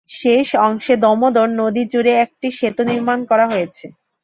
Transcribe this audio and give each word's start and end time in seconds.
শেষ 0.11 0.47
অংশে 0.67 0.93
দামোদর 0.97 1.47
নদী 1.61 1.83
জুড়ে 1.91 2.13
একটি 2.25 2.47
সেতু 2.51 2.81
নির্মাণ 2.83 3.19
করা 3.25 3.45
হয়েছে। 3.47 3.85